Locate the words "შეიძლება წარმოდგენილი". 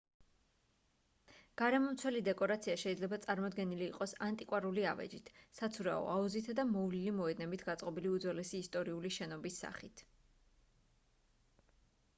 2.85-3.85